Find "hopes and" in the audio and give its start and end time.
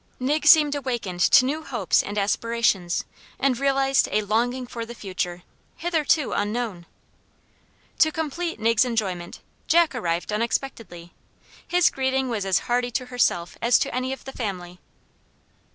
1.63-2.17